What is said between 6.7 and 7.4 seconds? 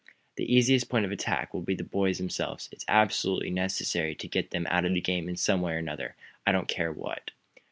what!